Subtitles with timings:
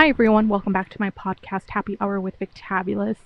[0.00, 0.48] Hi, everyone.
[0.48, 3.18] Welcome back to my podcast, Happy Hour with Victabulous.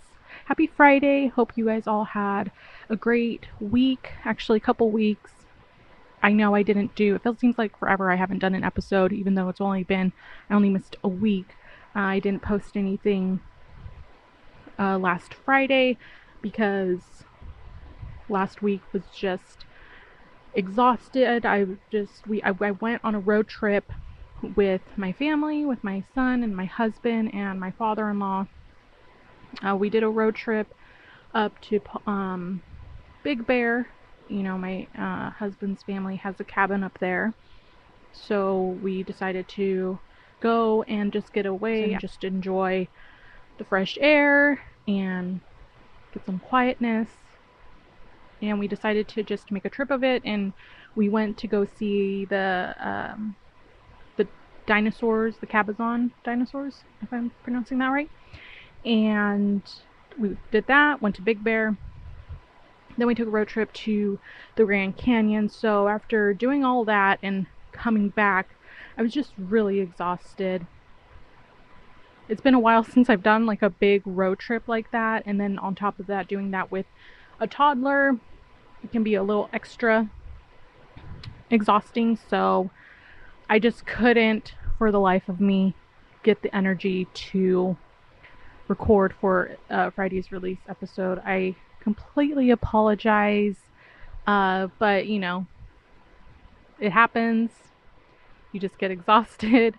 [0.46, 1.28] Happy Friday.
[1.28, 2.50] Hope you guys all had
[2.90, 5.30] a great week, actually, a couple weeks.
[6.20, 9.12] I know I didn't do, it feels seems like forever I haven't done an episode,
[9.12, 10.12] even though it's only been,
[10.50, 11.46] I only missed a week.
[11.94, 13.38] Uh, I didn't post anything
[14.76, 15.96] uh, last Friday
[16.42, 17.22] because
[18.28, 19.64] last week was just
[20.54, 21.46] exhausted.
[21.46, 23.92] I just, we, I, I went on a road trip
[24.56, 28.46] with my family, with my son and my husband and my father in law.
[29.66, 30.72] Uh, we did a road trip
[31.34, 32.62] up to um,
[33.22, 33.88] Big Bear.
[34.28, 37.34] You know, my uh, husband's family has a cabin up there.
[38.12, 39.98] So we decided to
[40.40, 42.88] go and just get away and just enjoy
[43.58, 45.40] the fresh air and
[46.12, 47.08] get some quietness.
[48.42, 50.52] And we decided to just make a trip of it and
[50.94, 53.36] we went to go see the um,
[54.66, 58.10] dinosaurs, the Cabazon dinosaurs, if I'm pronouncing that right.
[58.84, 59.62] And
[60.18, 61.76] we did that, went to Big Bear.
[62.96, 64.18] Then we took a road trip to
[64.56, 65.48] the Grand Canyon.
[65.48, 68.48] So after doing all that and coming back,
[68.96, 70.66] I was just really exhausted.
[72.28, 75.24] It's been a while since I've done like a big road trip like that.
[75.26, 76.86] And then on top of that, doing that with
[77.40, 78.16] a toddler,
[78.82, 80.08] it can be a little extra
[81.50, 82.18] exhausting.
[82.28, 82.70] So
[83.48, 85.74] I just couldn't, for the life of me,
[86.22, 87.76] get the energy to
[88.68, 91.20] record for uh, Friday's release episode.
[91.24, 93.56] I completely apologize,
[94.26, 95.46] uh, but you know,
[96.80, 97.50] it happens.
[98.52, 99.74] You just get exhausted.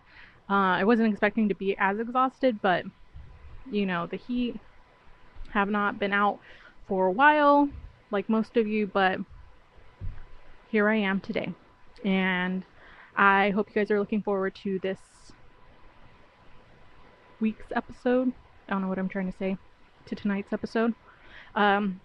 [0.50, 2.86] Uh, I wasn't expecting to be as exhausted, but
[3.70, 4.60] you know, the heat
[5.52, 6.40] have not been out
[6.88, 7.68] for a while,
[8.12, 9.20] like most of you, but
[10.70, 11.52] here I am today.
[12.04, 12.64] And
[13.18, 15.00] I hope you guys are looking forward to this
[17.40, 18.34] week's episode.
[18.68, 19.58] I don't know what I'm trying to say.
[20.08, 20.94] To tonight's episode.
[21.56, 22.02] Um,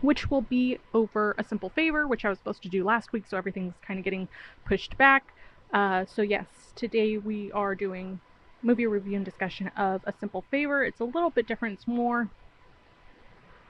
[0.00, 3.24] which will be over a simple favor, which I was supposed to do last week,
[3.26, 4.28] so everything's kind of getting
[4.64, 5.32] pushed back.
[5.72, 8.20] Uh, so, yes, today we are doing
[8.62, 10.84] movie review and discussion of A Simple Favor.
[10.84, 11.74] It's a little bit different.
[11.74, 12.28] It's more.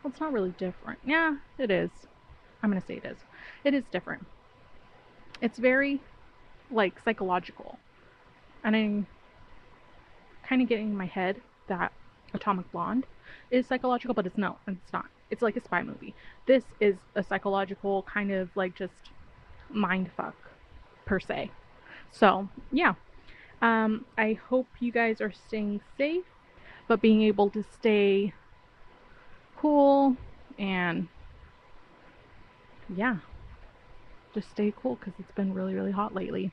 [0.03, 0.99] Well, it's not really different.
[1.06, 1.91] Yeah, it is.
[2.62, 3.19] I'm going to say it is.
[3.65, 4.27] It is different.
[5.41, 6.00] It's very
[6.71, 7.78] like psychological.
[8.65, 9.06] And I'm
[10.49, 11.93] kind of getting in my head that
[12.34, 13.06] Atomic Blonde
[13.50, 15.06] is psychological, but it's no, it's not.
[15.31, 16.15] It's like a spy movie.
[16.47, 19.10] This is a psychological kind of like just
[19.71, 20.37] mind fuck
[21.05, 21.50] per se.
[22.12, 22.94] So, yeah.
[23.62, 26.25] Um, I hope you guys are staying safe,
[26.88, 28.34] but being able to stay
[29.56, 30.16] cool
[30.59, 31.09] and
[32.94, 33.16] yeah,
[34.37, 36.53] just stay cool because it's been really, really hot lately.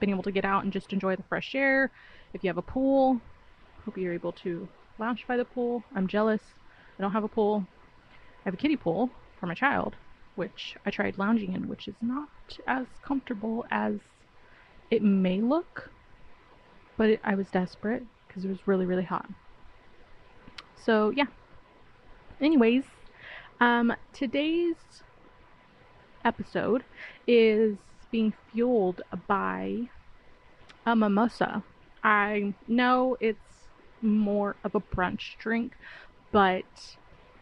[0.00, 1.90] Been able to get out and just enjoy the fresh air.
[2.34, 3.18] If you have a pool,
[3.84, 4.68] hope you're able to
[4.98, 5.82] lounge by the pool.
[5.94, 6.42] I'm jealous.
[6.98, 7.66] I don't have a pool.
[8.10, 9.08] I have a kiddie pool
[9.40, 9.94] for my child,
[10.34, 12.28] which I tried lounging in, which is not
[12.66, 13.94] as comfortable as
[14.90, 15.90] it may look.
[16.98, 19.26] But it, I was desperate because it was really, really hot.
[20.84, 21.26] So, yeah.
[22.42, 22.84] Anyways,
[23.60, 25.02] um, today's
[26.26, 26.82] episode
[27.26, 27.76] is
[28.10, 29.88] being fueled by
[30.84, 31.62] a mimosa.
[32.02, 33.38] I know it's
[34.02, 35.72] more of a brunch drink,
[36.32, 36.64] but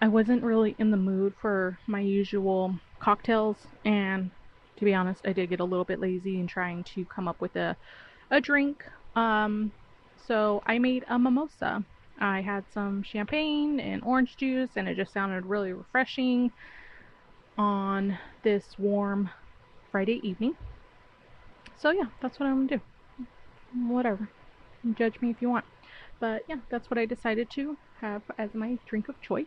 [0.01, 4.31] I wasn't really in the mood for my usual cocktails and
[4.77, 7.41] to be honest, I did get a little bit lazy in trying to come up
[7.41, 7.77] with a
[8.31, 8.85] a drink.
[9.17, 9.73] Um
[10.27, 11.85] so I made a mimosa.
[12.19, 16.51] I had some champagne and orange juice and it just sounded really refreshing
[17.57, 19.31] on this warm
[19.91, 20.55] Friday evening.
[21.77, 23.27] So yeah, that's what I'm gonna do.
[23.89, 24.29] Whatever.
[24.95, 25.65] Judge me if you want.
[26.21, 29.47] But yeah, that's what I decided to have as my drink of choice.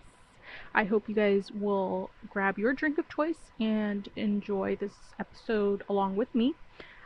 [0.74, 6.16] I hope you guys will grab your drink of choice and enjoy this episode along
[6.16, 6.56] with me.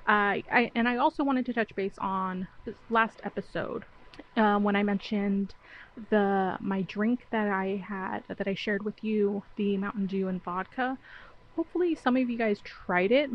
[0.08, 3.86] Uh, I and I also wanted to touch base on this last episode
[4.38, 5.54] uh, when I mentioned
[6.10, 10.44] the my drink that I had that I shared with you, the Mountain Dew and
[10.44, 10.98] vodka.
[11.62, 13.30] Hopefully, some of you guys tried it.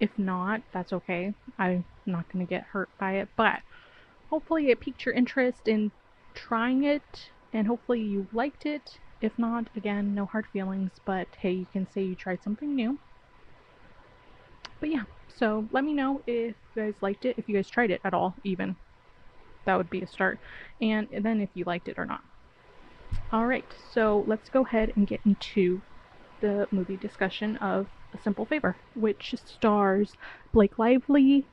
[0.00, 1.34] If not, that's okay.
[1.58, 3.60] I'm not gonna get hurt by it, but
[4.30, 5.92] hopefully, it piqued your interest in
[6.32, 8.98] trying it, and hopefully, you liked it.
[9.20, 12.98] If not, again, no hard feelings, but hey, you can say you tried something new.
[14.80, 17.90] But yeah, so let me know if you guys liked it, if you guys tried
[17.90, 18.76] it at all, even
[19.66, 20.38] that would be a start.
[20.80, 22.22] And then if you liked it or not.
[23.30, 25.82] Alright, so let's go ahead and get into
[26.42, 30.12] the movie discussion of A Simple Favor, which stars
[30.52, 31.46] Blake Lively,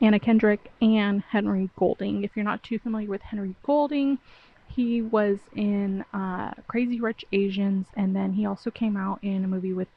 [0.00, 2.22] Anna Kendrick and Henry Golding.
[2.22, 4.18] If you're not too familiar with Henry Golding,
[4.68, 9.48] he was in uh, Crazy Rich Asians, and then he also came out in a
[9.48, 9.88] movie with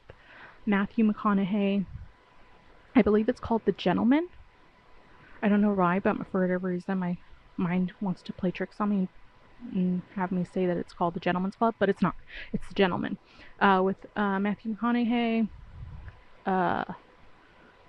[0.66, 1.84] Matthew McConaughey.
[2.96, 4.26] I believe it's called The Gentleman.
[5.42, 7.16] I don't know why, but for whatever reason, my
[7.58, 9.08] mind wants to play tricks on me and
[10.14, 12.14] have me say that it's called The Gentleman's Club, but it's not.
[12.52, 13.18] It's The Gentleman
[13.60, 15.48] uh, with uh, Matthew McConaughey.
[16.46, 16.86] Uh, uh,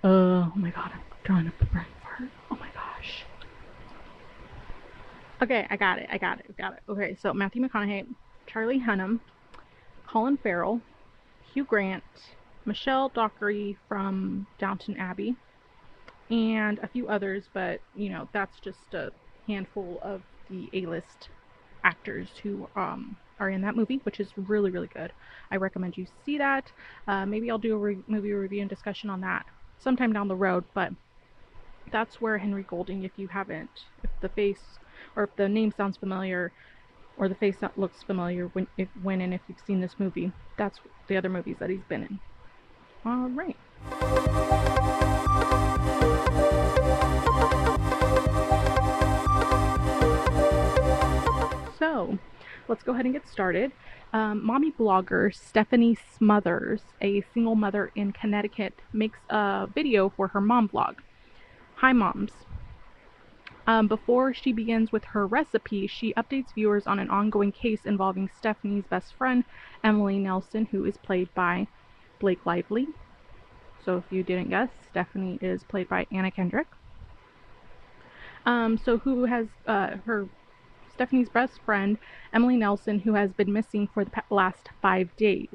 [0.03, 2.29] oh my god, I'm drawing up the brain fart.
[2.51, 3.25] Oh my gosh.
[5.41, 6.07] Okay, I got it.
[6.11, 6.45] I got it.
[6.49, 6.79] I got it.
[6.87, 8.05] Okay, so Matthew McConaughey,
[8.47, 9.19] Charlie Hunnam,
[10.07, 10.81] Colin Farrell,
[11.53, 12.03] Hugh Grant,
[12.65, 15.35] Michelle Dockery from Downton Abbey,
[16.29, 19.11] and a few others, but you know, that's just a
[19.47, 21.29] handful of the A-list
[21.85, 25.13] actors who um, are in that movie, which is really, really good.
[25.51, 26.69] I recommend you see that.
[27.07, 29.45] Uh, maybe I'll do a re- movie review and discussion on that
[29.77, 30.91] sometime down the road, but
[31.91, 33.69] that's where Henry Golding, if you haven't,
[34.03, 34.79] if the face
[35.15, 36.51] or if the name sounds familiar
[37.17, 40.79] or the face looks familiar when, if, when and if you've seen this movie, that's
[41.07, 42.19] the other movies that he's been in.
[43.05, 44.64] All right.
[51.85, 52.17] So,
[52.67, 53.71] let's go ahead and get started.
[54.11, 60.41] Um, mommy blogger Stephanie Smothers, a single mother in Connecticut, makes a video for her
[60.41, 60.95] mom blog.
[61.75, 62.31] Hi, moms.
[63.67, 68.31] Um, before she begins with her recipe, she updates viewers on an ongoing case involving
[68.35, 69.43] Stephanie's best friend,
[69.83, 71.67] Emily Nelson, who is played by
[72.19, 72.87] Blake Lively.
[73.85, 76.67] So, if you didn't guess, Stephanie is played by Anna Kendrick.
[78.47, 80.27] Um, so, who has uh, her
[80.95, 81.97] Stephanie's best friend,
[82.31, 85.49] Emily Nelson, who has been missing for the last five days.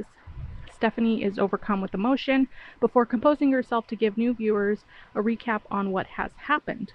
[0.70, 2.46] Stephanie is overcome with emotion
[2.78, 4.84] before composing herself to give new viewers
[5.14, 6.92] a recap on what has happened.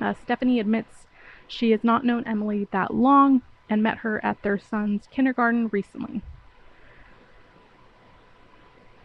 [0.00, 1.06] Uh, Stephanie admits
[1.46, 6.20] she has not known Emily that long and met her at their son's kindergarten recently.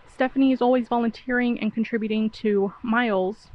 [0.08, 3.52] Stephanie is always volunteering and contributing to Miles'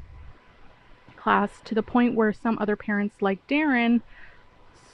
[1.22, 4.00] class to the point where some other parents, like Darren,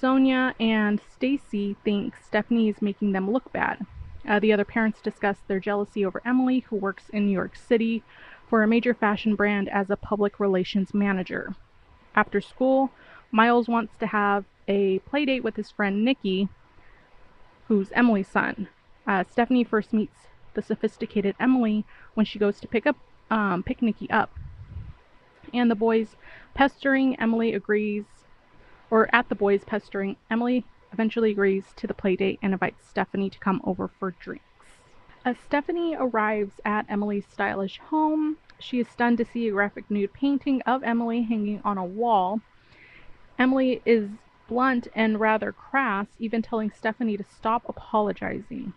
[0.00, 3.86] Sonia, and Stacy, think Stephanie is making them look bad.
[4.28, 8.02] Uh, the other parents discuss their jealousy over Emily, who works in New York City
[8.48, 11.54] for a major fashion brand as a public relations manager.
[12.14, 12.90] After school,
[13.30, 16.48] Miles wants to have a play date with his friend Nikki,
[17.68, 18.68] who's Emily's son.
[19.06, 20.16] Uh, Stephanie first meets
[20.54, 21.84] the sophisticated Emily
[22.14, 22.96] when she goes to pick up
[23.30, 24.30] um, pick Nikki up
[25.52, 26.16] and the boys
[26.54, 28.04] pestering, Emily agrees,
[28.90, 33.30] or at the boys pestering, Emily eventually agrees to the play date and invites Stephanie
[33.30, 34.44] to come over for drinks.
[35.24, 40.12] As Stephanie arrives at Emily's stylish home, she is stunned to see a graphic nude
[40.12, 42.40] painting of Emily hanging on a wall.
[43.38, 44.08] Emily is
[44.48, 48.72] blunt and rather crass, even telling Stephanie to stop apologizing.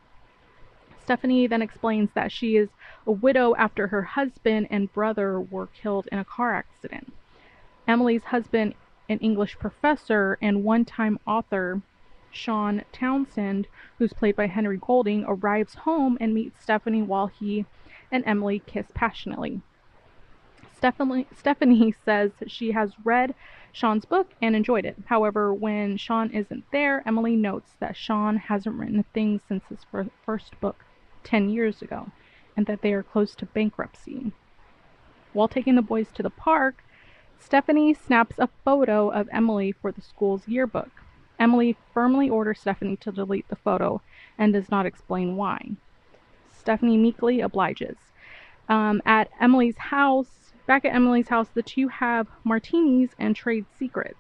[1.04, 2.70] Stephanie then explains that she is
[3.06, 7.12] a widow after her husband and brother were killed in a car accident.
[7.88, 8.76] Emily's husband,
[9.10, 11.82] an English professor and one time author,
[12.32, 13.68] Sean Townsend,
[13.98, 17.66] who's played by Henry Golding, arrives home and meets Stephanie while he
[18.12, 19.62] and Emily kiss passionately.
[20.74, 23.36] Stephanie, Stephanie says she has read
[23.72, 24.98] Sean's book and enjoyed it.
[25.08, 29.86] However, when Sean isn't there, Emily notes that Sean hasn't written a thing since his
[30.26, 30.86] first book.
[31.24, 32.08] 10 years ago,
[32.56, 34.32] and that they are close to bankruptcy.
[35.34, 36.84] While taking the boys to the park,
[37.40, 40.92] Stephanie snaps a photo of Emily for the school's yearbook.
[41.40, 44.02] Emily firmly orders Stephanie to delete the photo
[44.38, 45.72] and does not explain why.
[46.54, 47.98] Stephanie meekly obliges.
[48.70, 54.20] Um, at Emily's house, back at Emily's house, the two have martinis and trade secrets.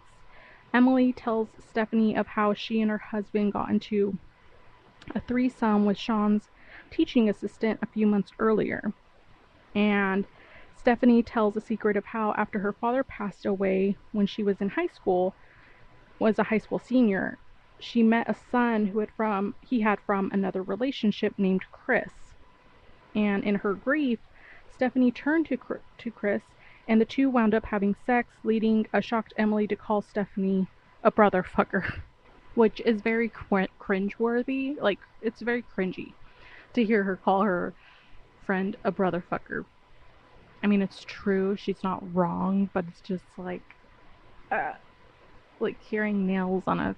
[0.73, 4.17] Emily tells Stephanie of how she and her husband got into
[5.13, 6.49] a threesome with Sean's
[6.91, 8.93] teaching assistant a few months earlier.
[9.73, 10.25] And
[10.75, 14.69] Stephanie tells a secret of how, after her father passed away when she was in
[14.69, 15.33] high school,
[16.19, 17.37] was a high school senior,
[17.79, 22.13] she met a son who had from he had from another relationship named Chris.
[23.15, 24.19] And in her grief,
[24.71, 25.57] Stephanie turned to
[25.97, 26.43] to Chris,
[26.87, 30.67] and the two wound up having sex, leading a shocked Emily to call Stephanie
[31.03, 32.01] a brother fucker,
[32.55, 34.79] which is very cr- cringeworthy.
[34.79, 36.13] Like it's very cringy
[36.73, 37.73] to hear her call her
[38.45, 39.65] friend a brother fucker.
[40.63, 41.55] I mean, it's true.
[41.55, 43.63] She's not wrong, but it's just like,
[44.51, 44.73] uh,
[45.59, 46.95] like hearing nails on a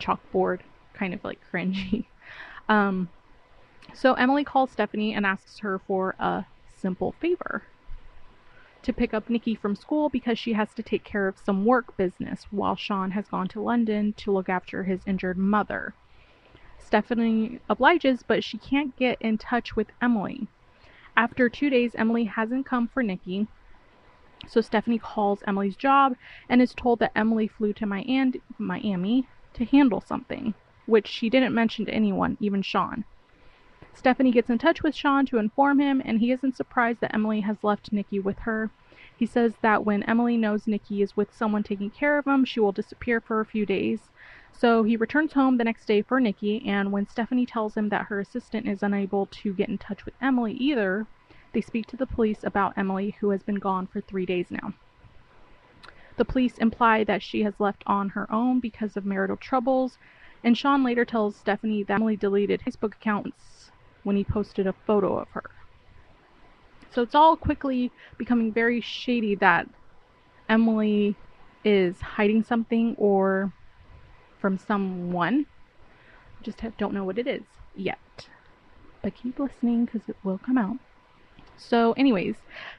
[0.00, 0.60] chalkboard,
[0.94, 2.06] kind of like cringy.
[2.68, 3.08] Um,
[3.94, 6.44] so Emily calls Stephanie and asks her for a
[6.80, 7.62] simple favor
[8.82, 11.96] to pick up Nikki from school because she has to take care of some work
[11.96, 15.94] business while Sean has gone to London to look after his injured mother.
[16.86, 20.46] Stephanie obliges, but she can't get in touch with Emily.
[21.16, 23.48] After two days, Emily hasn't come for Nikki,
[24.46, 26.14] so Stephanie calls Emily's job
[26.48, 27.86] and is told that Emily flew to
[28.58, 30.54] Miami to handle something,
[30.86, 33.04] which she didn't mention to anyone, even Sean.
[33.92, 37.40] Stephanie gets in touch with Sean to inform him, and he isn't surprised that Emily
[37.40, 38.70] has left Nikki with her.
[39.16, 42.60] He says that when Emily knows Nikki is with someone taking care of him, she
[42.60, 44.10] will disappear for a few days.
[44.58, 48.06] So he returns home the next day for Nikki, and when Stephanie tells him that
[48.06, 51.06] her assistant is unable to get in touch with Emily either,
[51.52, 54.72] they speak to the police about Emily, who has been gone for three days now.
[56.16, 59.98] The police imply that she has left on her own because of marital troubles,
[60.42, 63.70] and Sean later tells Stephanie that Emily deleted Facebook accounts
[64.04, 65.50] when he posted a photo of her.
[66.92, 69.68] So it's all quickly becoming very shady that
[70.48, 71.14] Emily
[71.62, 73.52] is hiding something or
[74.40, 75.46] from someone.
[76.42, 77.42] Just have, don't know what it is
[77.74, 77.98] yet.
[79.02, 80.76] But keep listening because it will come out.
[81.58, 82.34] So, anyways,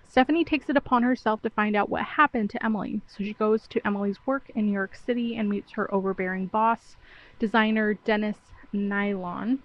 [0.07, 3.01] Stephanie takes it upon herself to find out what happened to Emily.
[3.07, 6.95] So she goes to Emily's work in New York City and meets her overbearing boss,
[7.39, 8.37] designer Dennis
[8.71, 9.59] Nylon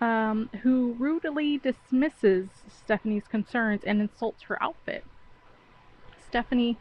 [0.00, 5.04] um, who rudely dismisses Stephanie's concerns and insults her outfit.
[6.26, 6.78] Stephanie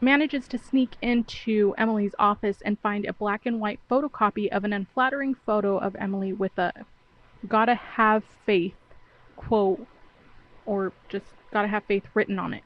[0.00, 4.72] manages to sneak into Emily's office and find a black and white photocopy of an
[4.72, 6.72] unflattering photo of Emily with a
[7.48, 8.74] gotta have faith
[9.36, 9.86] quote
[10.66, 12.62] or just gotta have faith written on it.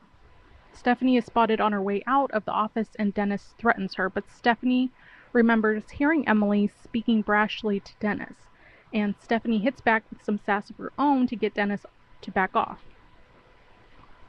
[0.72, 4.30] Stephanie is spotted on her way out of the office and Dennis threatens her, but
[4.30, 4.90] Stephanie
[5.32, 8.48] remembers hearing Emily speaking brashly to Dennis,
[8.92, 11.86] and Stephanie hits back with some sass of her own to get Dennis
[12.22, 12.80] to back off.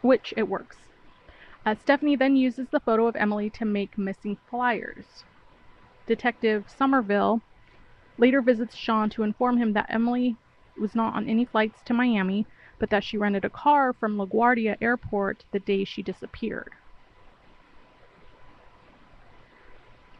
[0.01, 0.77] Which it works.
[1.65, 5.24] Uh, Stephanie then uses the photo of Emily to make missing flyers.
[6.05, 7.41] Detective Somerville
[8.17, 10.36] later visits Sean to inform him that Emily
[10.79, 12.46] was not on any flights to Miami,
[12.79, 16.72] but that she rented a car from LaGuardia Airport the day she disappeared.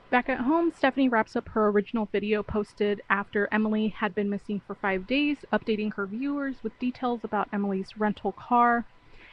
[0.09, 4.62] Back at home, Stephanie wraps up her original video posted after Emily had been missing
[4.65, 8.85] for five days, updating her viewers with details about Emily's rental car.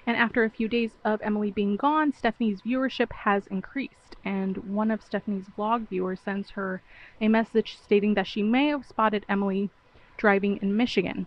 [0.07, 4.91] And after a few days of Emily being gone, Stephanie's viewership has increased, and one
[4.91, 6.83] of Stephanie's vlog viewers sends her
[7.21, 9.71] a message stating that she may have spotted Emily
[10.17, 11.27] driving in Michigan.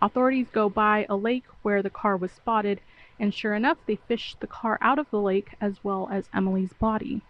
[0.00, 2.80] Authorities go by a lake where the car was spotted,
[3.18, 6.72] and sure enough, they fish the car out of the lake as well as Emily's
[6.72, 7.22] body.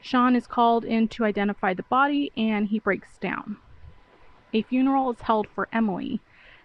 [0.00, 3.56] Sean is called in to identify the body and he breaks down.
[4.52, 6.20] A funeral is held for Emily,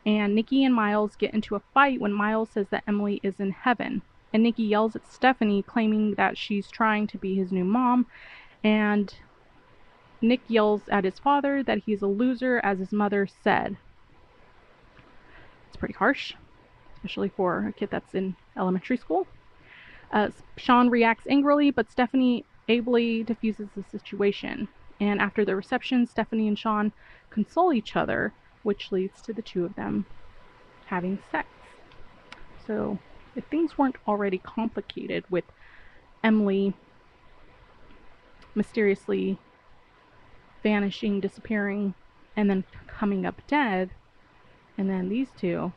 [0.05, 3.51] and Nikki and Miles get into a fight when Miles says that Emily is in
[3.51, 4.01] heaven.
[4.34, 8.08] And Nikki yells at Stephanie, claiming that she's trying to be his new mom.
[8.63, 9.13] And
[10.22, 13.77] Nick yells at his father that he's a loser, as his mother said.
[15.67, 16.34] It's pretty harsh,
[16.96, 19.27] especially for a kid that's in elementary school.
[20.12, 24.67] Uh, Sean reacts angrily, but Stephanie ably diffuses the situation.
[25.00, 26.91] And after the reception, Stephanie and Sean
[27.29, 30.06] console each other, which leads to the two of them
[30.86, 31.48] having sex.
[32.68, 32.98] So,
[33.36, 35.46] if things weren't already complicated with
[36.24, 36.74] Emily
[38.56, 39.38] mysteriously
[40.63, 41.94] vanishing, disappearing,
[42.36, 43.89] and then coming up dead,
[44.77, 45.72] and then these two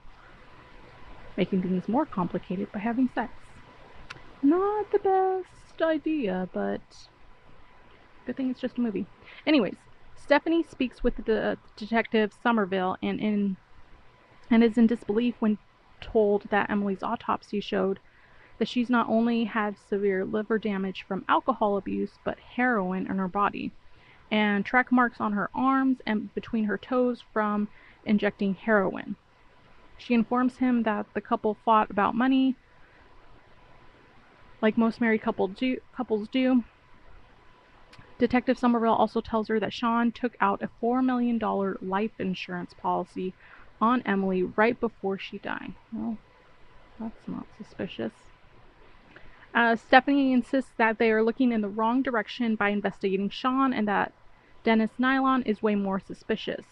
[1.37, 3.33] making things more complicated by having sex.
[4.43, 6.81] Not the best idea, but
[8.27, 9.07] good thing it's just a movie.
[9.47, 9.77] Anyways,
[10.25, 13.59] Stephanie speaks with the detective Somerville and in
[14.51, 15.59] and is in disbelief when
[16.01, 18.01] told that Emily's autopsy showed
[18.57, 23.29] that she's not only had severe liver damage from alcohol abuse, but heroin in her
[23.29, 23.71] body,
[24.31, 27.69] and track marks on her arms and between her toes from
[28.07, 29.17] injecting heroin.
[29.99, 32.57] She informs him that the couple fought about money
[34.63, 36.65] like most married couple do, couples do.
[38.19, 41.39] Detective Somerville also tells her that Sean took out a $4 million
[41.83, 43.35] life insurance policy
[43.81, 45.73] on Emily right before she died.
[45.93, 46.17] Well,
[47.01, 48.13] that's not suspicious.
[49.53, 53.87] Uh, Stephanie insists that they are looking in the wrong direction by investigating Sean and
[53.87, 54.13] that
[54.65, 56.65] Dennis Nylon is way more suspicious.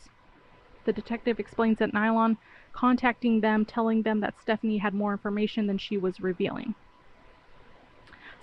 [0.84, 2.38] The detective explains that Nylon
[2.72, 6.75] contacting them, telling them that Stephanie had more information than she was revealing.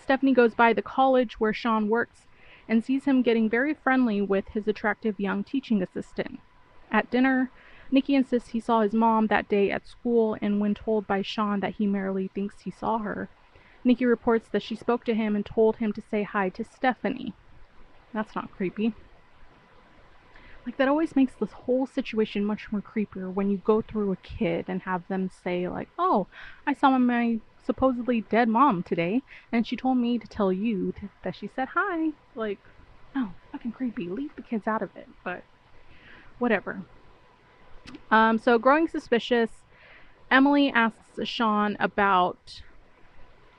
[0.02, 2.26] Stephanie goes by the college where Sean works
[2.70, 6.40] and sees him getting very friendly with his attractive young teaching assistant.
[6.92, 7.50] At dinner,
[7.92, 11.60] Nicky insists he saw his mom that day at school, and when told by Sean
[11.62, 13.28] that he merely thinks he saw her,
[13.84, 17.34] Nicky reports that she spoke to him and told him to say hi to Stephanie.
[18.14, 18.94] That's not creepy.
[20.66, 24.18] Like, that always makes this whole situation much more creepier when you go through a
[24.18, 26.28] kid and have them say, like, oh,
[26.68, 29.22] I saw my supposedly dead mom today,
[29.52, 32.10] and she told me to tell you that she said hi.
[32.34, 32.58] Like,
[33.14, 34.10] no, fucking creepy.
[34.10, 35.44] Leave the kids out of it, but
[36.40, 36.82] whatever.
[38.10, 39.52] Um, so, growing suspicious,
[40.32, 42.64] Emily asks Sean about.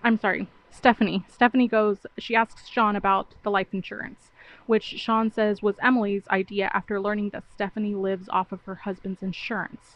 [0.03, 1.25] I'm sorry, Stephanie.
[1.29, 4.33] Stephanie goes, she asks Sean about the life insurance,
[4.67, 9.23] which Sean says was Emily's idea after learning that Stephanie lives off of her husband's
[9.23, 9.95] insurance.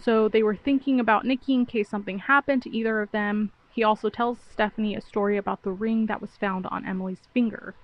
[0.00, 3.52] So they were thinking about Nicky in case something happened to either of them.
[3.70, 7.74] He also tells Stephanie a story about the ring that was found on Emily's finger,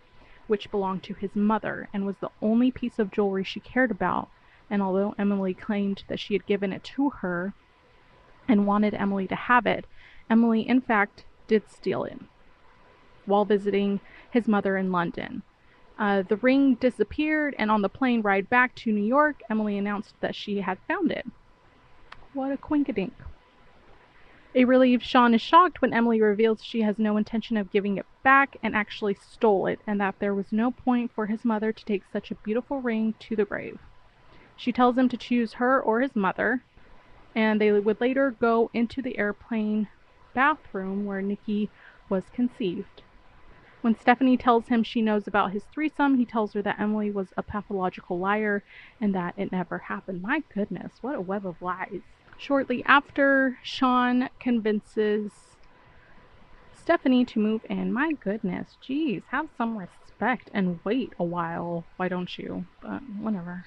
[0.47, 4.31] which belonged to his mother and was the only piece of jewelry she cared about.
[4.71, 7.53] And although Emily claimed that she had given it to her
[8.49, 9.85] and wanted Emily to have it,
[10.31, 12.19] Emily, in fact, did steal it
[13.27, 15.43] while visiting his mother in London.
[15.99, 20.15] Uh, the ring disappeared, and on the plane ride back to New York, Emily announced
[20.21, 21.27] that she had found it.
[22.37, 23.13] What a quinkadink.
[24.55, 28.05] A relieved Sean is shocked when Emily reveals she has no intention of giving it
[28.23, 31.85] back and actually stole it, and that there was no point for his mother to
[31.87, 33.79] take such a beautiful ring to the grave.
[34.55, 36.63] She tells him to choose her or his mother,
[37.35, 39.89] and they would later go into the airplane
[40.35, 41.71] bathroom where Nicky
[42.11, 43.03] was conceived.
[43.81, 47.33] When Stephanie tells him she knows about his threesome, he tells her that Emily was
[47.35, 48.63] a pathological liar
[49.01, 50.21] and that it never happened.
[50.21, 52.03] My goodness, what a web of lies.
[52.39, 55.33] Shortly after, Sean convinces
[56.75, 57.93] Stephanie to move in.
[57.93, 61.85] My goodness, geez, have some respect and wait a while.
[61.97, 62.67] Why don't you?
[62.81, 63.65] But whatever.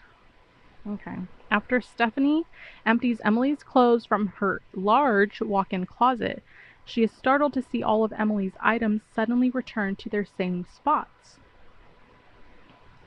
[0.88, 1.16] Okay.
[1.52, 2.46] After Stephanie
[2.86, 6.44] empties Emily's clothes from her large walk in closet,
[6.86, 11.38] she is startled to see all of Emily's items suddenly return to their same spots.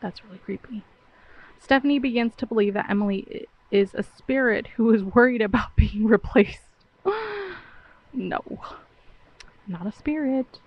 [0.01, 0.85] That's really creepy.
[1.59, 6.61] Stephanie begins to believe that Emily is a spirit who is worried about being replaced.
[8.13, 8.41] no,
[9.67, 10.61] not a spirit.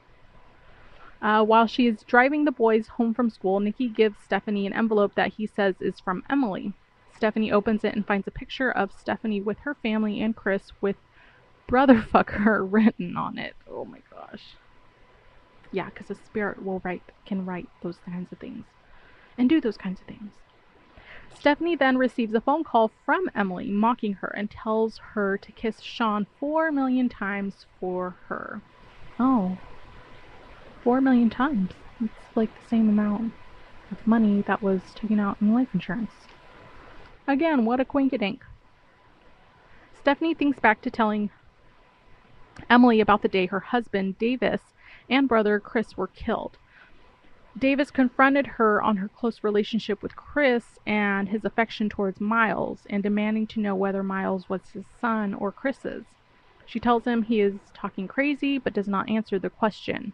[1.22, 5.16] Uh, while she is driving the boys home from school, Nicky gives Stephanie an envelope
[5.16, 6.74] that he says is from Emily.
[7.16, 10.98] Stephanie opens it and finds a picture of Stephanie with her family and Chris with
[11.70, 13.56] brotherfucker written on it.
[13.70, 14.56] Oh my gosh.
[15.72, 18.66] Yeah, because a spirit will write can write those kinds of things
[19.38, 20.32] and do those kinds of things.
[21.34, 25.82] Stephanie then receives a phone call from Emily mocking her and tells her to kiss
[25.82, 28.62] Sean four million times for her.
[29.20, 29.58] Oh.
[30.84, 31.72] Four million times.
[32.00, 33.34] It's like the same amount
[33.92, 36.12] of money that was taken out in life insurance.
[37.28, 38.42] Again, what a quinkadink.
[40.00, 41.32] Stephanie thinks back to telling
[42.70, 44.62] Emily about the day her husband, Davis,
[45.10, 46.58] and brother, Chris, were killed.
[47.58, 53.02] Davis confronted her on her close relationship with Chris and his affection towards Miles, and
[53.02, 56.04] demanding to know whether Miles was his son or Chris's.
[56.66, 60.12] She tells him he is talking crazy, but does not answer the question.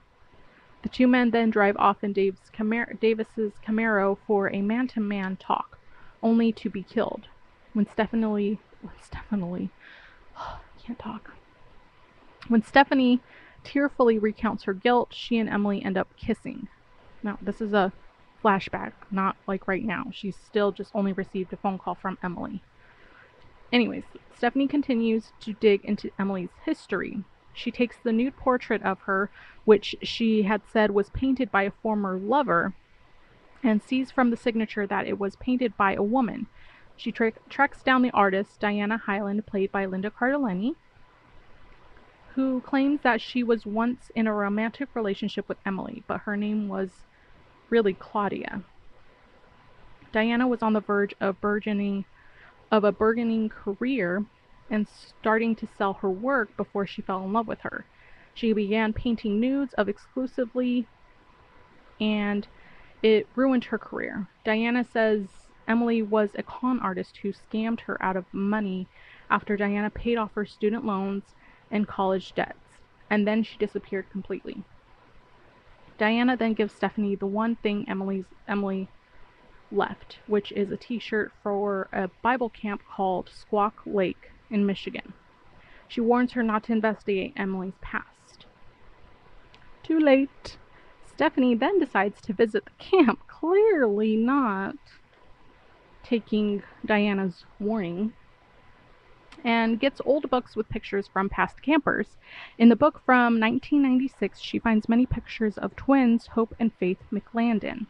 [0.84, 2.52] The two men then drive off in Dave's
[3.00, 5.80] Davis's Camaro for a man-to-man talk,
[6.22, 7.28] only to be killed.
[7.74, 9.70] When Stephanie, when Stephanie,
[10.86, 11.32] can't talk.
[12.50, 13.20] When Stephanie
[13.64, 16.68] tearfully recounts her guilt, she and Emily end up kissing.
[17.24, 17.92] Now, this is a
[18.44, 20.06] flashback, not like right now.
[20.12, 22.62] She's still just only received a phone call from Emily.
[23.72, 24.04] Anyways,
[24.36, 27.24] Stephanie continues to dig into Emily's history.
[27.54, 29.30] She takes the nude portrait of her,
[29.66, 32.74] which she had said was painted by a former lover,
[33.64, 36.48] and sees from the signature that it was painted by a woman.
[36.98, 40.76] She tra- tracks down the artist, Diana Hyland, played by Linda Cardellini,
[42.36, 46.68] who claims that she was once in a romantic relationship with Emily, but her name
[46.68, 47.06] was
[47.72, 48.62] really Claudia.
[50.12, 52.06] Diana was on the verge of burgeoning
[52.70, 54.24] of a burgeoning career
[54.70, 57.86] and starting to sell her work before she fell in love with her.
[58.34, 60.88] She began painting nudes of exclusively
[62.00, 62.48] and
[63.02, 64.28] it ruined her career.
[64.44, 65.28] Diana says
[65.68, 68.88] Emily was a con artist who scammed her out of money
[69.30, 71.24] after Diana paid off her student loans
[71.70, 72.78] and college debts,
[73.10, 74.64] and then she disappeared completely.
[76.02, 78.88] Diana then gives Stephanie the one thing Emily's Emily
[79.72, 85.14] left, which is a t-shirt for a Bible camp called Squaw Lake in Michigan.
[85.88, 88.48] She warns her not to investigate Emily's past.
[89.84, 90.58] Too late.
[91.06, 94.78] Stephanie then decides to visit the camp, clearly not
[96.02, 98.14] taking Diana's warning
[99.44, 102.18] and gets old books with pictures from past campers.
[102.58, 107.86] In the book from 1996, she finds many pictures of twins, Hope and Faith McLanden.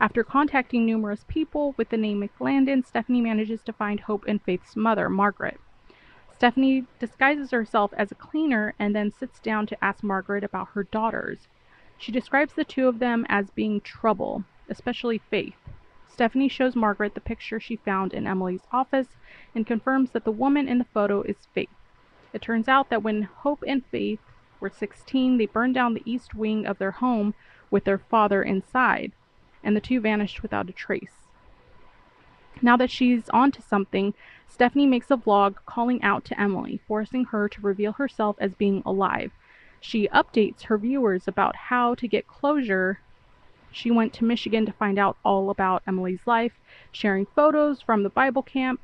[0.00, 4.74] After contacting numerous people with the name McLanden, Stephanie manages to find Hope and Faith's
[4.74, 5.60] mother, Margaret.
[6.32, 10.82] Stephanie disguises herself as a cleaner and then sits down to ask Margaret about her
[10.82, 11.46] daughters.
[11.98, 15.54] She describes the two of them as being trouble, especially Faith.
[16.12, 19.08] Stephanie shows Margaret the picture she found in Emily's office
[19.54, 21.70] and confirms that the woman in the photo is Faith.
[22.34, 24.20] It turns out that when Hope and Faith
[24.60, 27.34] were 16, they burned down the east wing of their home
[27.70, 29.12] with their father inside,
[29.64, 31.28] and the two vanished without a trace.
[32.60, 34.12] Now that she's onto something,
[34.46, 38.82] Stephanie makes a vlog calling out to Emily, forcing her to reveal herself as being
[38.84, 39.32] alive.
[39.80, 43.00] She updates her viewers about how to get closure.
[43.72, 46.52] She went to Michigan to find out all about Emily's life,
[46.92, 48.80] sharing photos from the Bible camp.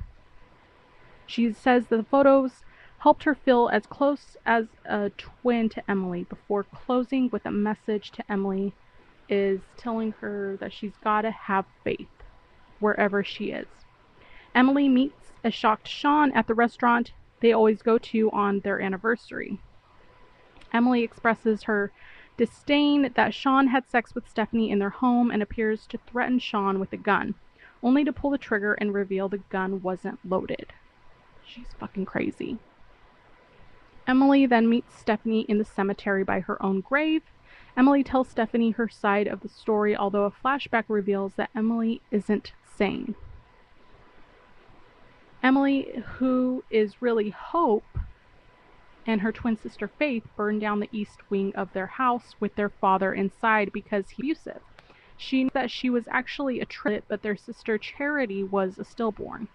[1.27, 2.65] She says the photos
[2.99, 8.11] helped her feel as close as a twin to Emily before closing with a message
[8.13, 8.73] to Emily
[9.29, 12.09] is telling her that she's got to have faith
[12.81, 13.67] wherever she is.
[14.55, 19.61] Emily meets a shocked Sean at the restaurant they always go to on their anniversary.
[20.73, 21.93] Emily expresses her
[22.39, 26.79] disdain that Sean had sex with Stephanie in their home and appears to threaten Sean
[26.79, 27.35] with a gun,
[27.83, 30.73] only to pull the trigger and reveal the gun wasn't loaded.
[31.45, 32.59] She's fucking crazy.
[34.07, 37.23] Emily then meets Stephanie in the cemetery by her own grave.
[37.77, 42.53] Emily tells Stephanie her side of the story, although a flashback reveals that Emily isn't
[42.65, 43.15] sane.
[45.43, 47.85] Emily, who is really Hope,
[49.09, 52.69] and her twin sister Faith burned down the east wing of their house with their
[52.69, 54.61] father inside because he abusive.
[55.17, 59.49] She knew that she was actually a trit, but their sister Charity was a stillborn.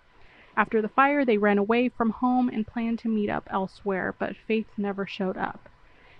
[0.57, 4.35] After the fire, they ran away from home and planned to meet up elsewhere, but
[4.35, 5.69] Faith never showed up.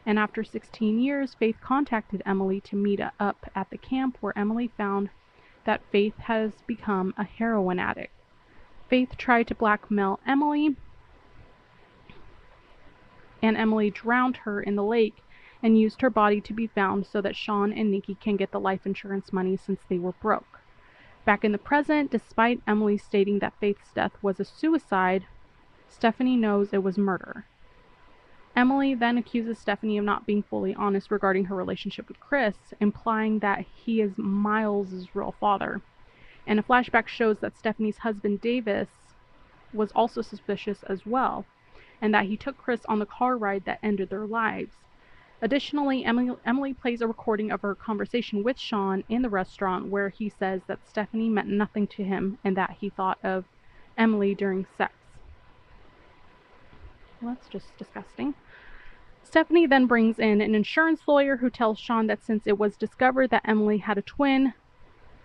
[0.06, 4.70] And after 16 years, Faith contacted Emily to meet up at the camp where Emily
[4.78, 5.10] found
[5.66, 8.14] that Faith has become a heroin addict.
[8.90, 10.76] Faith tried to blackmail Emily,
[13.44, 15.18] and Emily drowned her in the lake
[15.62, 18.60] and used her body to be found so that Sean and Nikki can get the
[18.60, 20.62] life insurance money since they were broke.
[21.26, 25.26] Back in the present, despite Emily stating that Faith's death was a suicide,
[25.90, 27.46] Stephanie knows it was murder.
[28.56, 33.40] Emily then accuses Stephanie of not being fully honest regarding her relationship with Chris, implying
[33.40, 35.82] that he is Miles' real father.
[36.46, 38.90] And a flashback shows that Stephanie's husband Davis
[39.74, 41.46] was also suspicious as well,
[42.04, 44.74] and that he took Chris on the car ride that ended their lives.
[45.42, 50.10] Additionally, Emily, Emily plays a recording of her conversation with Sean in the restaurant where
[50.10, 53.46] he says that Stephanie meant nothing to him and that he thought of
[53.98, 54.94] Emily during sex.
[57.22, 58.34] Well, that's just disgusting.
[59.24, 63.30] Stephanie then brings in an insurance lawyer who tells Sean that since it was discovered
[63.30, 64.54] that Emily had a twin,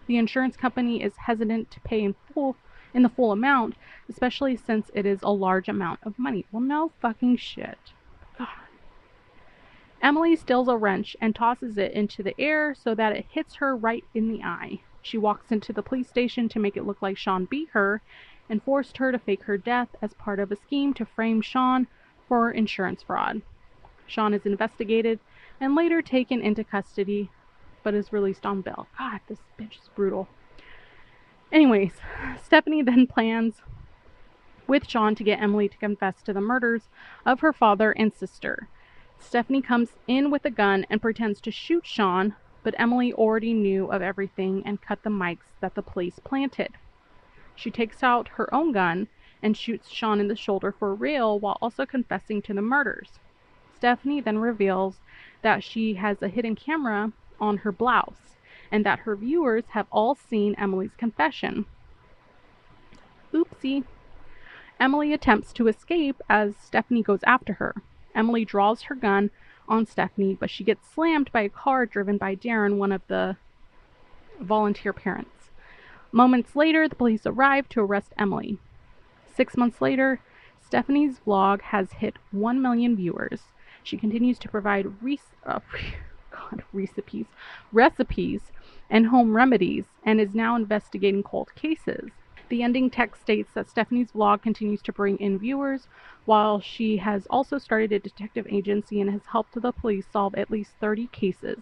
[0.07, 2.55] the insurance company is hesitant to pay in full
[2.95, 3.75] in the full amount,
[4.09, 6.47] especially since it is a large amount of money.
[6.51, 7.79] Well, no fucking shit.
[8.39, 8.49] God.
[10.01, 13.77] Emily steals a wrench and tosses it into the air so that it hits her
[13.77, 14.81] right in the eye.
[15.03, 18.01] She walks into the police station to make it look like Sean beat her
[18.49, 21.87] and forced her to fake her death as part of a scheme to frame Sean
[22.27, 23.43] for insurance fraud.
[24.07, 25.19] Sean is investigated
[25.61, 27.31] and later taken into custody,
[27.83, 28.87] but is released on bail.
[28.99, 30.29] God, this bitch is brutal.
[31.51, 31.93] Anyways,
[32.43, 33.63] Stephanie then plans
[34.67, 36.91] with Sean to get Emily to confess to the murders
[37.25, 38.69] of her father and sister.
[39.19, 43.91] Stephanie comes in with a gun and pretends to shoot Sean, but Emily already knew
[43.91, 46.75] of everything and cut the mics that the police planted.
[47.55, 49.09] She takes out her own gun
[49.43, 53.21] and shoots Sean in the shoulder for real while also confessing to the murders.
[53.75, 54.97] Stephanie then reveals
[55.41, 58.37] that she has a hidden camera on her blouse
[58.71, 61.67] and that her viewers have all seen Emily's confession.
[63.33, 63.85] Oopsie.
[64.81, 67.75] Emily attempts to escape as Stephanie goes after her.
[68.15, 69.31] Emily draws her gun
[69.69, 73.37] on Stephanie, but she gets slammed by a car driven by Darren, one of the
[74.41, 75.51] volunteer parents.
[76.13, 78.59] Moments later, the police arrive to arrest Emily.
[79.35, 80.21] Six months later,
[80.65, 83.43] Stephanie's vlog has hit 1 million viewers.
[83.83, 85.61] She continues to provide re- uh,
[86.31, 87.27] God, recipes,
[87.73, 88.41] recipes
[88.91, 92.11] and home remedies and is now investigating cold cases.
[92.49, 95.87] The ending text states that Stephanie's blog continues to bring in viewers,
[96.25, 100.51] while she has also started a detective agency and has helped the police solve at
[100.51, 101.59] least 30 cases.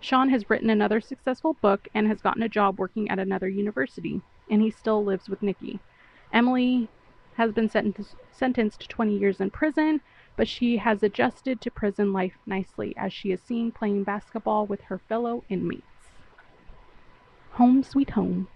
[0.00, 4.20] Sean has written another successful book and has gotten a job working at another university.
[4.50, 5.78] and he still lives with Nikki.
[6.32, 6.88] Emily
[7.36, 10.00] has been sentenced, sentenced to 20 years in prison,
[10.36, 14.82] but she has adjusted to prison life nicely as she is seen playing basketball with
[14.82, 15.91] her fellow inmates.
[17.52, 18.48] Home sweet home.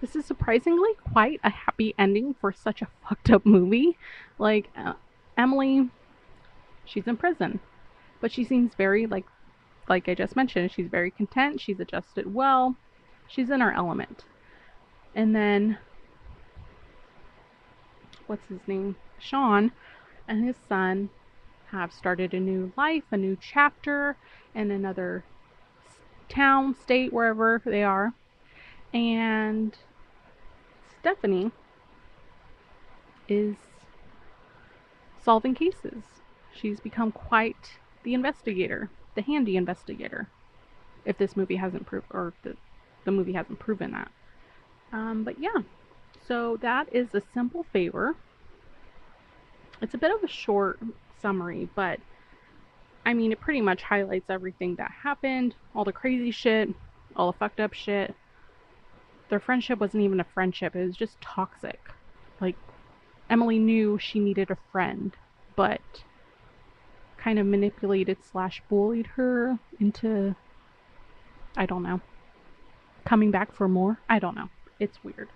[0.00, 3.96] This is surprisingly quite a happy ending for such a fucked up movie.
[4.38, 4.94] Like, uh,
[5.36, 5.90] Emily,
[6.84, 7.60] she's in prison,
[8.20, 9.26] but she seems very, like,
[9.88, 12.76] like I just mentioned, she's very content, she's adjusted well,
[13.28, 14.24] she's in her element.
[15.14, 15.78] And then,
[18.26, 18.96] what's his name?
[19.18, 19.72] Sean
[20.26, 21.10] and his son
[21.70, 24.16] have started a new life, a new chapter
[24.54, 25.24] in another
[26.32, 28.12] town, state, wherever they are.
[28.92, 29.76] And
[31.00, 31.50] Stephanie
[33.28, 33.56] is
[35.22, 36.02] solving cases.
[36.54, 40.28] She's become quite the investigator, the handy investigator.
[41.04, 42.56] If this movie hasn't proved, or the,
[43.04, 44.10] the movie hasn't proven that.
[44.92, 45.62] Um, but yeah,
[46.26, 48.14] so that is a simple favor.
[49.80, 50.78] It's a bit of a short
[51.20, 51.98] summary, but
[53.04, 56.68] I mean, it pretty much highlights everything that happened, all the crazy shit,
[57.16, 58.14] all the fucked up shit.
[59.28, 61.80] Their friendship wasn't even a friendship, it was just toxic.
[62.40, 62.56] Like,
[63.28, 65.12] Emily knew she needed a friend,
[65.56, 65.80] but
[67.16, 70.34] kind of manipulated slash bullied her into,
[71.56, 72.00] I don't know,
[73.04, 73.98] coming back for more.
[74.08, 74.48] I don't know.
[74.78, 75.28] It's weird.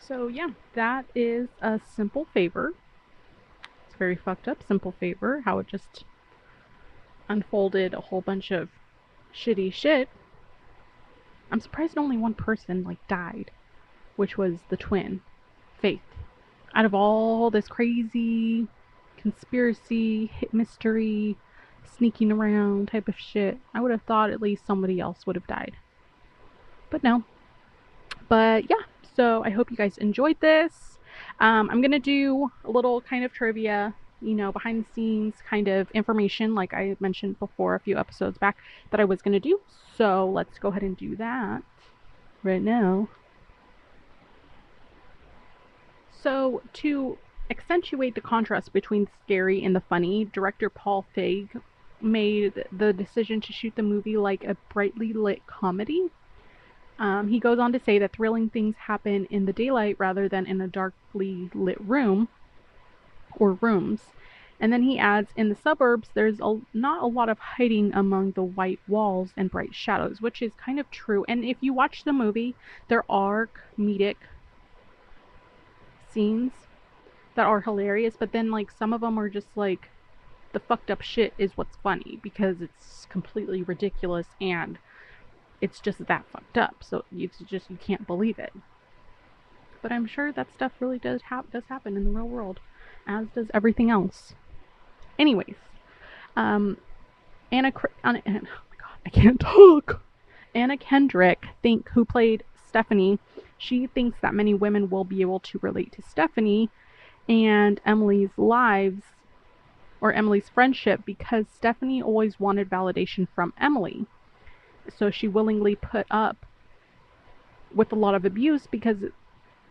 [0.00, 2.74] So, yeah, that is a simple favor.
[3.86, 5.42] It's very fucked up, simple favor.
[5.44, 6.04] How it just
[7.32, 8.68] unfolded a whole bunch of
[9.34, 10.08] shitty shit.
[11.50, 13.50] I'm surprised only one person like died,
[14.16, 15.20] which was the twin,
[15.80, 16.00] Faith.
[16.74, 18.68] Out of all this crazy
[19.16, 21.36] conspiracy, hit mystery,
[21.96, 25.46] sneaking around type of shit, I would have thought at least somebody else would have
[25.46, 25.76] died.
[26.90, 27.24] But no.
[28.28, 30.98] But yeah, so I hope you guys enjoyed this.
[31.40, 35.68] Um, I'm gonna do a little kind of trivia you know, behind the scenes kind
[35.68, 38.56] of information, like I mentioned before a few episodes back,
[38.90, 39.60] that I was going to do.
[39.96, 41.62] So let's go ahead and do that
[42.42, 43.08] right now.
[46.22, 47.18] So, to
[47.50, 51.48] accentuate the contrast between scary and the funny, director Paul Feig
[52.00, 56.08] made the decision to shoot the movie like a brightly lit comedy.
[56.98, 60.46] Um, he goes on to say that thrilling things happen in the daylight rather than
[60.46, 62.28] in a darkly lit room
[63.36, 64.02] or rooms.
[64.60, 68.32] And then he adds, in the suburbs, there's a, not a lot of hiding among
[68.32, 71.24] the white walls and bright shadows, which is kind of true.
[71.26, 72.54] And if you watch the movie,
[72.86, 74.16] there are comedic
[76.12, 76.52] scenes
[77.34, 79.88] that are hilarious, but then like some of them are just like
[80.52, 84.78] the fucked up shit is what's funny because it's completely ridiculous and
[85.60, 86.76] it's just that fucked up.
[86.82, 88.52] So it's just you can't believe it.
[89.80, 92.60] But I'm sure that stuff really does ha- does happen in the real world
[93.06, 94.34] as does everything else.
[95.18, 95.56] Anyways,
[96.36, 96.78] um,
[97.50, 100.02] Anna, Anna, oh my god, I can't talk.
[100.54, 103.18] Anna Kendrick, think who played Stephanie,
[103.58, 106.68] she thinks that many women will be able to relate to Stephanie
[107.28, 109.02] and Emily's lives
[110.00, 114.06] or Emily's friendship because Stephanie always wanted validation from Emily.
[114.88, 116.44] So she willingly put up
[117.74, 119.14] with a lot of abuse because it's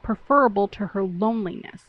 [0.01, 1.83] preferable to her loneliness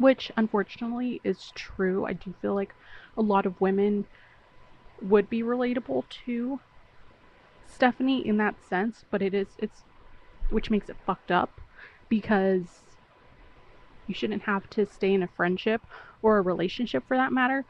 [0.00, 2.06] which unfortunately is true.
[2.06, 2.74] I do feel like
[3.16, 4.06] a lot of women
[5.02, 6.58] would be relatable to
[7.66, 9.82] Stephanie in that sense, but it is it's
[10.48, 11.60] which makes it fucked up
[12.08, 12.80] because
[14.06, 15.82] you shouldn't have to stay in a friendship
[16.22, 17.64] or a relationship for that matter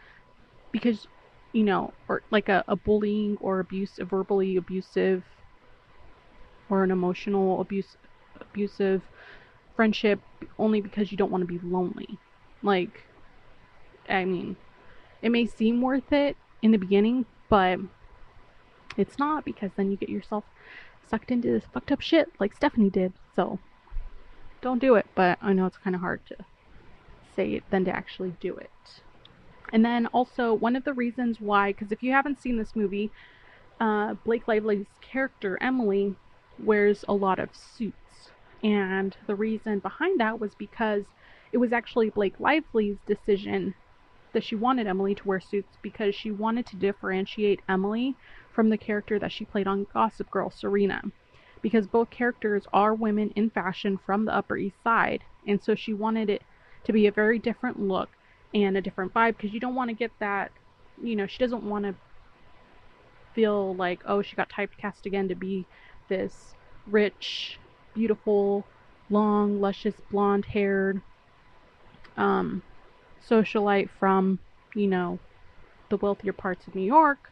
[0.72, 1.08] because
[1.52, 5.24] you know or like a, a bullying or abuse a verbally abusive
[6.70, 7.96] or an emotional abuse
[8.40, 9.02] abusive
[9.80, 10.20] friendship
[10.58, 12.18] only because you don't want to be lonely.
[12.62, 13.06] Like,
[14.10, 14.56] I mean,
[15.22, 17.78] it may seem worth it in the beginning, but
[18.98, 20.44] it's not because then you get yourself
[21.08, 23.14] sucked into this fucked up shit like Stephanie did.
[23.34, 23.58] So,
[24.60, 26.36] don't do it, but I know it's kind of hard to
[27.34, 29.00] say it than to actually do it.
[29.72, 33.10] And then also, one of the reasons why, because if you haven't seen this movie,
[33.80, 36.16] uh, Blake Lively's character, Emily,
[36.58, 37.96] wears a lot of suits
[38.62, 41.04] and the reason behind that was because
[41.52, 43.74] it was actually Blake Lively's decision
[44.32, 48.14] that she wanted Emily to wear suits because she wanted to differentiate Emily
[48.52, 51.02] from the character that she played on Gossip Girl, Serena.
[51.62, 55.92] Because both characters are women in fashion from the Upper East Side, and so she
[55.92, 56.42] wanted it
[56.84, 58.08] to be a very different look
[58.54, 60.50] and a different vibe because you don't want to get that,
[61.02, 61.94] you know, she doesn't want to
[63.34, 65.66] feel like, oh, she got typecast again to be
[66.08, 66.54] this
[66.86, 67.59] rich,
[67.94, 68.64] beautiful,
[69.08, 71.00] long, luscious, blonde haired
[72.16, 72.62] um,
[73.28, 74.38] socialite from,
[74.74, 75.18] you know,
[75.88, 77.30] the wealthier parts of New York,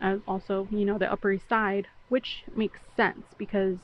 [0.00, 3.78] as also, you know, the Upper East Side, which makes sense because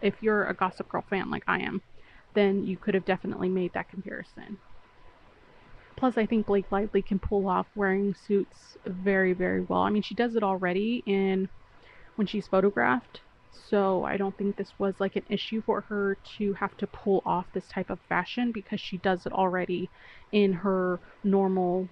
[0.00, 1.82] if you're a Gossip Girl fan like I am,
[2.34, 4.58] then you could have definitely made that comparison.
[5.96, 9.82] Plus, I think Blake Lively can pull off wearing suits very, very well.
[9.82, 11.48] I mean, she does it already in
[12.16, 13.20] when she's photographed,
[13.52, 17.22] so I don't think this was like an issue for her to have to pull
[17.26, 19.90] off this type of fashion because she does it already
[20.32, 21.88] in her normal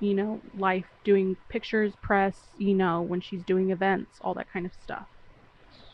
[0.00, 4.66] you know, life doing pictures, press, you know, when she's doing events, all that kind
[4.66, 5.06] of stuff.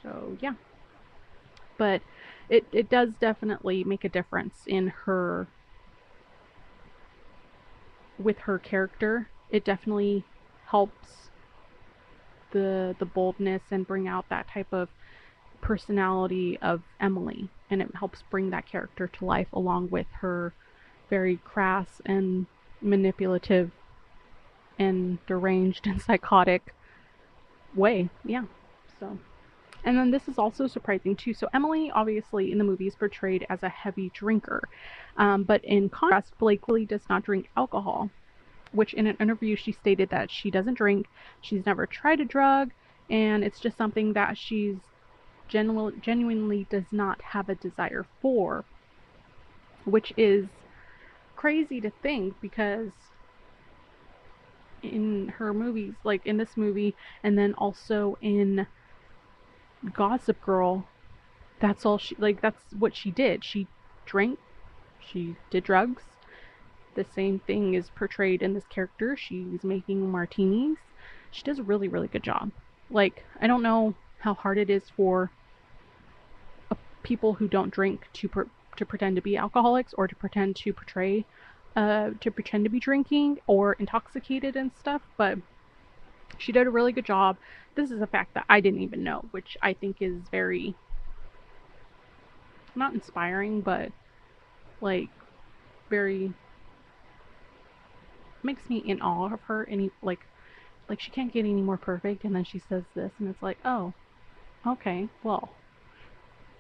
[0.03, 0.55] So, yeah.
[1.77, 2.03] But
[2.49, 5.49] it it does definitely make a difference in her
[8.19, 9.29] with her character.
[9.51, 10.25] It definitely
[10.67, 11.31] helps
[12.55, 14.89] the the boldness and bring out that type of
[15.61, 20.55] personality of Emily and it helps bring that character to life along with her
[21.11, 22.47] very crass and
[22.81, 23.71] manipulative
[24.79, 26.75] and deranged and psychotic
[27.75, 28.09] way.
[28.25, 28.45] Yeah.
[29.01, 29.19] So
[29.85, 31.35] and then this is also surprising too.
[31.35, 34.69] So Emily, obviously, in the movie is portrayed as a heavy drinker,
[35.19, 38.11] um, but in contrast, Blake really does not drink alcohol.
[38.75, 41.07] Which in an interview she stated that she doesn't drink,
[41.41, 42.73] she's never tried a drug,
[43.09, 44.77] and it's just something that she's
[45.49, 48.65] genu- genuinely does not have a desire for,
[49.85, 50.49] which is
[51.37, 52.91] crazy to think because
[54.83, 58.67] in her movies, like in this movie, and then also in
[59.93, 60.89] Gossip Girl,
[61.61, 62.41] that's all she like.
[62.41, 63.45] That's what she did.
[63.45, 63.67] She
[64.05, 64.39] drank,
[65.01, 66.03] she did drugs.
[66.95, 69.17] The same thing is portrayed in this character.
[69.17, 70.79] She's making martinis.
[71.31, 72.51] She does a really, really good job.
[72.91, 75.31] Like, I don't know how hard it is for
[77.03, 80.73] people who don't drink to per- to pretend to be alcoholics or to pretend to
[80.73, 81.25] portray
[81.77, 85.39] uh, to pretend to be drinking or intoxicated and stuff, but
[86.39, 87.37] she did a really good job.
[87.75, 90.75] This is a fact that I didn't even know, which I think is very
[92.75, 93.93] not inspiring, but
[94.81, 95.09] like
[95.91, 96.33] very
[98.45, 100.21] makes me in awe of her any like
[100.89, 103.59] like she can't get any more perfect and then she says this and it's like,
[103.65, 103.93] "Oh,
[104.67, 105.09] okay.
[105.23, 105.51] Well,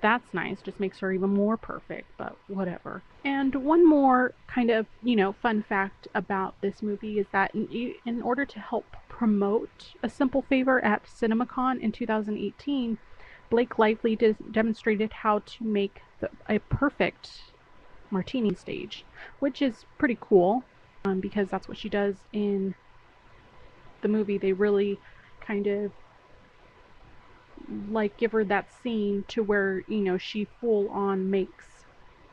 [0.04, 0.60] that's nice.
[0.60, 3.02] Just makes her even more perfect, but whatever.
[3.24, 7.94] And one more kind of, you know, fun fact about this movie is that in,
[8.04, 12.98] in order to help promote A Simple Favor at CinemaCon in 2018,
[13.48, 14.14] Blake Lively
[14.50, 17.30] demonstrated how to make the, a perfect
[18.10, 19.06] martini stage,
[19.38, 20.64] which is pretty cool
[21.04, 22.74] um, because that's what she does in
[24.02, 24.38] the movie.
[24.38, 24.98] They really
[25.40, 25.92] kind of
[27.90, 31.84] like give her that scene to where you know she full on makes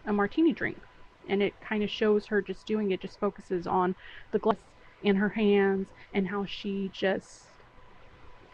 [0.06, 0.78] a martini drink.
[1.28, 3.96] And it kind of shows her just doing it just focuses on
[4.32, 4.58] the glass
[5.04, 7.44] in her hands and how she just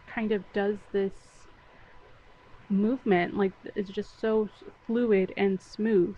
[0.08, 1.14] kind of does this
[2.70, 3.38] movement.
[3.38, 4.50] Like it's just so
[4.86, 6.16] fluid and smooth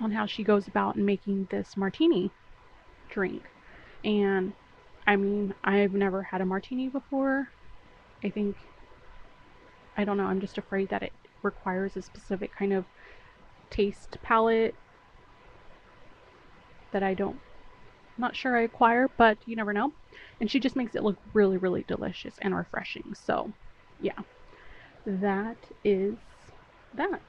[0.00, 2.30] on how she goes about making this martini
[3.10, 3.42] drink
[4.04, 4.52] and
[5.06, 7.48] i mean i've never had a martini before
[8.24, 8.56] i think
[10.00, 12.86] I don't know, I'm just afraid that it requires a specific kind of
[13.70, 14.74] taste palate
[16.92, 17.38] that I don't
[18.16, 19.92] not sure I acquire, but you never know.
[20.40, 23.12] And she just makes it look really, really delicious and refreshing.
[23.14, 23.52] So,
[24.00, 24.18] yeah,
[25.04, 26.16] that is
[26.94, 27.22] that.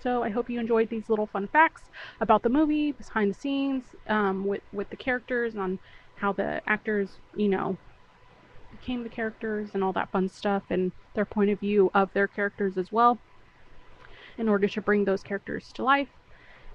[0.00, 3.94] So I hope you enjoyed these little fun facts about the movie, behind the scenes,
[4.06, 5.78] um, with with the characters, and on
[6.14, 7.78] how the actors, you know,
[8.70, 12.28] became the characters and all that fun stuff and their point of view of their
[12.28, 13.18] characters as well
[14.36, 16.08] in order to bring those characters to life.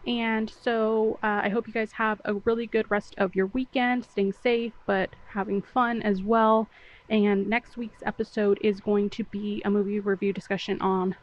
[0.06, 4.04] And so uh, I hope you guys have a really good rest of your weekend,
[4.06, 6.70] staying safe, but having fun as well.
[7.10, 11.16] And next week's episode is going to be a movie review discussion on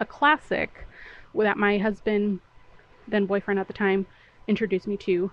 [0.00, 0.88] a classic
[1.42, 2.40] that my husband,
[3.08, 4.06] then boyfriend at the time,
[4.46, 5.32] introduced me to.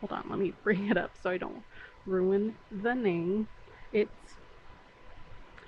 [0.00, 1.62] Hold on, let me bring it up so I don't
[2.06, 3.48] ruin the name.
[3.92, 4.10] It's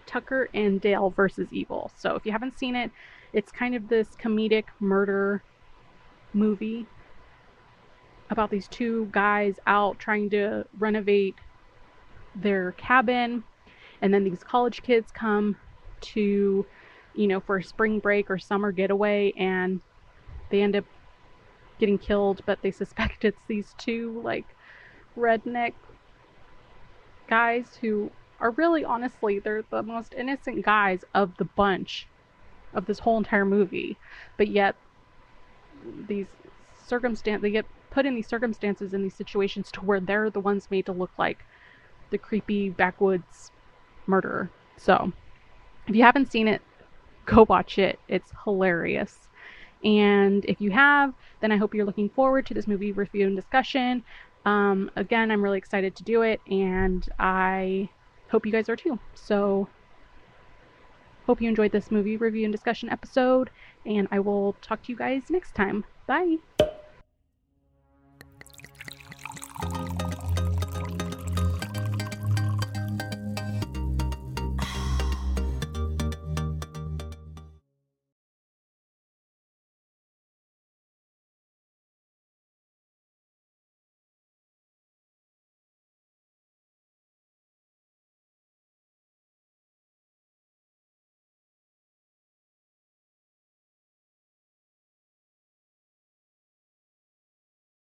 [0.07, 1.90] Tucker and Dale versus Evil.
[1.96, 2.90] So if you haven't seen it,
[3.32, 5.42] it's kind of this comedic murder
[6.32, 6.86] movie
[8.30, 11.36] about these two guys out trying to renovate
[12.34, 13.44] their cabin
[14.02, 15.57] and then these college kids come
[16.00, 16.66] to
[17.17, 19.81] you know for a spring break or summer getaway and
[20.51, 20.85] they end up
[21.79, 24.45] getting killed but they suspect it's these two like
[25.17, 25.73] redneck
[27.29, 28.11] guys who
[28.41, 32.07] are really honestly they're the most innocent guys of the bunch
[32.75, 33.97] of this whole entire movie.
[34.37, 34.77] But yet
[36.09, 36.27] these
[36.87, 40.69] circumstance they get put in these circumstances in these situations to where they're the ones
[40.71, 41.39] made to look like
[42.11, 43.51] the creepy backwoods
[44.07, 44.51] murderer.
[44.77, 45.12] So
[45.89, 46.62] if you haven't seen it
[47.27, 47.99] go watch it.
[48.09, 49.29] It's hilarious.
[49.85, 53.37] And if you have then i hope you're looking forward to this movie review and
[53.37, 54.03] discussion.
[54.45, 57.89] Um, again i'm really excited to do it and i
[58.31, 58.99] hope you guys are too.
[59.14, 59.68] So
[61.27, 63.51] hope you enjoyed this movie review and discussion episode
[63.85, 65.85] and i will talk to you guys next time.
[66.07, 66.37] Bye.